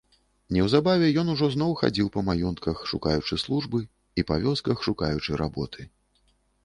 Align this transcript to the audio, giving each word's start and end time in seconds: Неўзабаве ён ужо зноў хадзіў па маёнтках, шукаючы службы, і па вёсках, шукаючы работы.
Неўзабаве 0.55 1.09
ён 1.21 1.27
ужо 1.33 1.49
зноў 1.55 1.75
хадзіў 1.81 2.07
па 2.15 2.23
маёнтках, 2.29 2.81
шукаючы 2.93 3.39
службы, 3.45 3.85
і 4.23 4.25
па 4.33 4.39
вёсках, 4.47 4.77
шукаючы 4.89 5.31
работы. 5.45 5.81